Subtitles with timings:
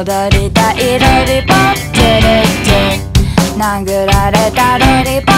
[0.00, 2.00] 踊りたいロリポッチ
[3.58, 5.29] 殴られたロリポ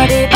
[0.00, 0.29] started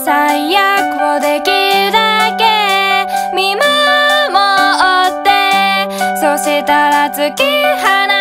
[0.00, 5.88] 最悪をできるだけ見守って
[6.20, 8.13] そしたら突き放